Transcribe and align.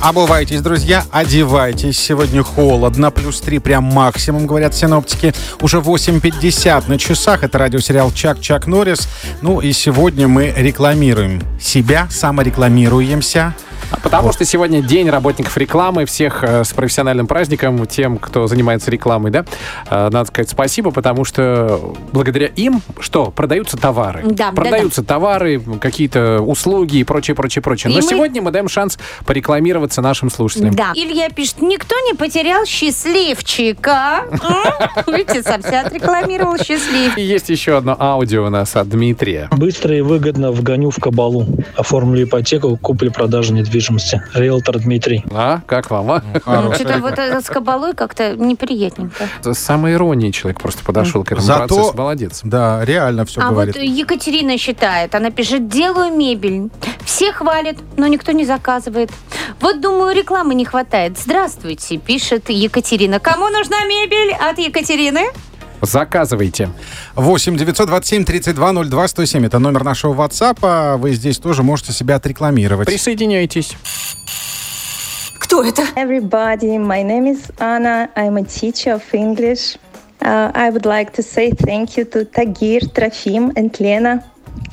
Обувайтесь, 0.00 0.62
друзья, 0.62 1.04
одевайтесь. 1.10 1.98
Сегодня 1.98 2.42
холодно, 2.42 3.10
плюс 3.10 3.38
3 3.42 3.58
прям 3.58 3.84
максимум, 3.84 4.46
говорят 4.46 4.74
синоптики. 4.74 5.34
Уже 5.60 5.76
8.50 5.76 6.84
на 6.88 6.98
часах. 6.98 7.44
Это 7.44 7.58
радиосериал 7.58 8.10
«Чак-Чак 8.10 8.66
Норрис». 8.66 9.08
Ну 9.42 9.60
и 9.60 9.72
сегодня 9.72 10.26
мы 10.26 10.54
рекламируем 10.56 11.42
себя, 11.60 12.08
саморекламируемся. 12.10 13.54
Потому 14.02 14.32
что 14.32 14.44
сегодня 14.44 14.82
день 14.82 15.08
работников 15.08 15.56
рекламы, 15.56 16.04
всех 16.04 16.42
э, 16.42 16.64
с 16.64 16.72
профессиональным 16.72 17.26
праздником, 17.26 17.86
тем, 17.86 18.18
кто 18.18 18.46
занимается 18.46 18.90
рекламой, 18.90 19.30
да, 19.30 19.44
э, 19.88 20.08
надо 20.10 20.24
сказать 20.26 20.50
спасибо, 20.50 20.90
потому 20.90 21.24
что 21.24 21.94
благодаря 22.12 22.46
им, 22.46 22.82
что, 22.98 23.30
продаются 23.30 23.76
товары. 23.76 24.22
Да, 24.24 24.52
продаются 24.52 25.02
товары, 25.02 25.60
какие-то 25.80 26.40
услуги 26.40 26.98
и 26.98 27.04
прочее, 27.04 27.34
прочее, 27.34 27.62
прочее. 27.62 27.92
И 27.92 27.96
Но 27.96 28.02
мы- 28.02 28.08
сегодня 28.08 28.42
мы 28.42 28.50
даем 28.50 28.68
шанс 28.68 28.98
порекламироваться 29.26 30.02
нашим 30.02 30.30
слушателям. 30.30 30.74
Да. 30.74 30.92
Илья 30.94 31.28
пишет, 31.30 31.62
никто 31.62 31.94
не 32.06 32.14
потерял 32.14 32.64
счастливчика. 32.66 34.24
Видите, 35.06 35.42
себя 35.42 35.82
отрекламировал 35.82 36.56
счастлив. 36.58 37.16
И 37.16 37.22
есть 37.22 37.48
еще 37.48 37.76
одно 37.76 37.96
аудио 37.98 38.46
у 38.46 38.50
нас 38.50 38.76
от 38.76 38.88
Дмитрия. 38.88 39.48
Быстро 39.52 39.96
и 39.96 40.00
выгодно 40.00 40.52
вгоню 40.52 40.90
в 40.90 40.96
кабалу. 40.96 41.46
Оформлю 41.76 42.24
ипотеку, 42.24 42.76
купли-продажи 42.76 43.52
недвижимости. 43.52 43.79
Риэлтор 44.34 44.78
Дмитрий. 44.78 45.24
А, 45.32 45.60
как 45.66 45.90
вам, 45.90 46.10
а? 46.10 46.22
Ну, 46.46 46.72
Что-то 46.74 46.98
вот 46.98 47.18
это 47.18 47.40
с 47.40 47.46
кабалой 47.46 47.94
как-то 47.94 48.36
неприятненько. 48.36 49.28
С 49.42 49.58
самой 49.58 49.94
иронией 49.94 50.32
человек 50.32 50.60
просто 50.60 50.84
подошел 50.84 51.24
к 51.24 51.32
этому 51.32 51.46
Зато- 51.46 51.66
процессу. 51.74 51.96
Молодец. 51.96 52.40
Да, 52.44 52.84
реально 52.84 53.24
все 53.24 53.40
А 53.40 53.50
говорит. 53.50 53.74
вот 53.74 53.82
Екатерина 53.84 54.56
считает, 54.58 55.14
она 55.14 55.30
пишет, 55.30 55.68
делаю 55.68 56.14
мебель. 56.14 56.70
Все 57.04 57.32
хвалят, 57.32 57.76
но 57.96 58.06
никто 58.06 58.32
не 58.32 58.44
заказывает. 58.44 59.10
Вот, 59.60 59.80
думаю, 59.80 60.14
рекламы 60.16 60.54
не 60.54 60.64
хватает. 60.64 61.18
Здравствуйте, 61.18 61.96
пишет 61.98 62.48
Екатерина. 62.50 63.18
Кому 63.20 63.48
нужна 63.48 63.84
мебель 63.84 64.32
от 64.34 64.58
Екатерины? 64.58 65.26
Заказывайте. 65.82 66.68
8 67.16 67.56
927 67.56 68.24
32 68.24 68.72
02 68.84 68.96
107. 68.96 69.46
Это 69.46 69.58
номер 69.58 69.84
нашего 69.84 70.14
WhatsApp. 70.14 70.58
а 70.62 70.96
Вы 70.96 71.12
здесь 71.12 71.38
тоже 71.38 71.62
можете 71.62 71.92
себя 71.92 72.16
отрекламировать. 72.16 72.86
Присоединяйтесь. 72.86 73.76
Кто 75.38 75.64
это? 75.64 75.82
everybody. 75.96 76.76
My 76.78 77.02
name 77.02 77.26
is 77.26 77.50
Anna. 77.58 78.08
I'm 78.14 78.36
a 78.36 78.44
teacher 78.44 78.94
of 78.94 79.02
English. 79.12 79.76
Uh, 80.20 80.52
I 80.54 80.70
would 80.70 80.84
like 80.84 81.12
to 81.14 81.22
say 81.22 81.50
thank 81.50 81.96
you 81.96 82.04
to 82.04 82.24
Tagir, 82.26 82.82
Trofim, 82.92 83.52
and 83.56 83.74
Lena. 83.80 84.22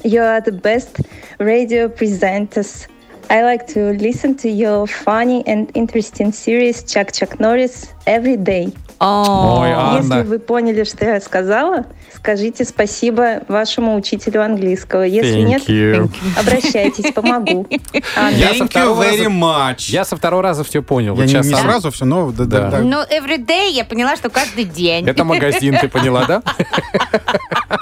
You 0.03 0.21
are 0.21 0.41
the 0.41 0.51
best 0.51 0.99
radio 1.39 1.87
presenters. 1.87 2.87
I 3.29 3.41
like 3.43 3.67
to 3.73 3.91
listen 3.99 4.35
to 4.37 4.47
your 4.49 4.87
funny 4.87 5.43
and 5.45 5.69
interesting 5.73 6.31
series 6.31 6.83
Chuck 6.83 7.11
Chuck 7.11 7.39
Norris 7.39 7.89
every 8.05 8.37
day. 8.37 8.73
Ой, 8.99 9.69
Если 9.99 10.11
Анна. 10.13 10.23
вы 10.23 10.39
поняли, 10.39 10.83
что 10.83 11.05
я 11.05 11.21
сказала, 11.21 11.85
скажите 12.15 12.65
спасибо 12.65 13.43
вашему 13.47 13.95
учителю 13.95 14.43
английского. 14.43 15.03
Если 15.03 15.37
Thank 15.41 15.45
нет, 15.45 15.69
you. 15.69 16.09
обращайтесь, 16.39 17.13
помогу. 17.13 17.67
Анна. 18.15 18.35
Я 18.35 18.47
со 18.55 18.63
Thank 18.63 18.67
you 18.67 18.67
второго 18.69 19.03
very 19.03 19.17
раза- 19.25 19.29
much. 19.29 19.91
Я 19.91 20.03
со 20.03 20.15
второго 20.17 20.41
раза 20.41 20.63
все 20.63 20.81
понял. 20.81 21.11
Я 21.13 21.15
Вот 21.15 21.21
не, 21.23 21.27
сейчас 21.27 21.45
не 21.45 21.53
сам- 21.53 21.63
сразу 21.63 21.91
все, 21.91 22.05
но 22.05 22.31
да, 22.31 22.45
да, 22.45 22.59
Да. 22.61 22.71
да. 22.71 22.79
Ну, 22.79 22.97
everyday 23.03 23.69
я 23.69 23.85
поняла, 23.85 24.15
что 24.15 24.29
каждый 24.29 24.63
день. 24.63 25.07
Это 25.07 25.23
магазин, 25.23 25.77
ты 25.79 25.89
поняла, 25.89 26.25
да? 26.25 26.41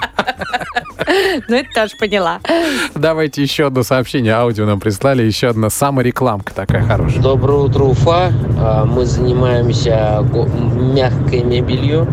Ну, 1.48 1.56
это 1.56 1.68
тоже 1.74 1.96
поняла. 1.98 2.40
Давайте 2.94 3.42
еще 3.42 3.66
одно 3.66 3.82
сообщение. 3.82 4.34
Аудио 4.34 4.66
нам 4.66 4.80
прислали. 4.80 5.22
Еще 5.22 5.48
одна 5.48 5.70
саморекламка 5.70 6.54
такая 6.54 6.82
хорошая. 6.84 7.22
Доброе 7.22 7.58
утро, 7.58 7.84
Уфа. 7.84 8.32
А, 8.58 8.84
Мы 8.84 9.04
занимаемся 9.06 10.24
мягкой 10.94 11.42
мебелью, 11.42 12.06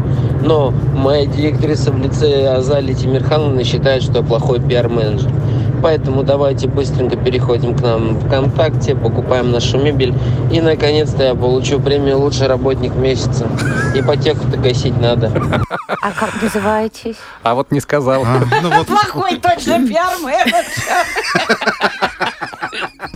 но 0.44 0.72
моя 0.95 1.26
директриса 1.26 1.92
в 1.92 1.98
лице 2.00 2.48
Азали 2.48 2.94
Тимирхановны 2.94 3.64
считает, 3.64 4.04
что 4.04 4.20
я 4.20 4.23
плохой 4.23 4.60
пиар-менеджер. 4.60 5.32
Поэтому 5.83 6.23
давайте 6.23 6.70
быстренько 6.70 7.17
переходим 7.17 7.77
к 7.77 7.82
нам 7.82 8.16
в 8.16 8.26
ВКонтакте, 8.26 8.95
покупаем 8.95 9.52
нашу 9.52 9.77
мебель. 9.77 10.16
И, 10.49 10.61
наконец-то, 10.61 11.23
я 11.23 11.36
получу 11.36 11.77
премию 11.77 12.20
«Лучший 12.20 12.48
работник 12.48 12.95
месяца». 12.95 13.49
Ипотеку-то 13.94 14.55
гасить 14.55 14.98
надо. 15.02 15.30
А 16.02 16.11
как 16.11 16.42
называетесь? 16.42 17.17
А 17.44 17.54
вот 17.54 17.71
не 17.71 17.82
сказал. 17.82 18.23
А, 18.23 18.42
ну 18.61 18.70
вот, 18.73 18.88
Плохой 18.88 19.38
точно 19.38 19.86
пиар-менеджер. 19.86 20.64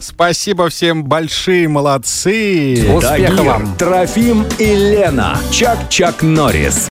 спасибо 0.02 0.68
всем 0.68 1.06
большие, 1.06 1.70
молодцы. 1.70 2.86
Успехов 2.94 3.46
вам. 3.46 3.76
Трофим 3.78 4.46
и 4.60 4.76
Лена. 4.76 5.38
Чак-Чак 5.52 6.22
Норрис. 6.22 6.86